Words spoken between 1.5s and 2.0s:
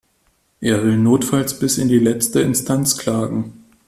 bis in die